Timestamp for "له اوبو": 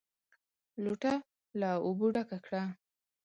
1.59-2.05